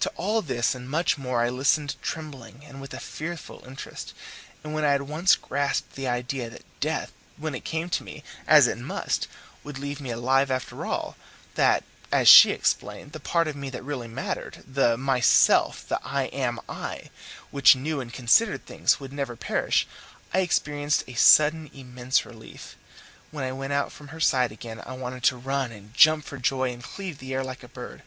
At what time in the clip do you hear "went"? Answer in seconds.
23.52-23.72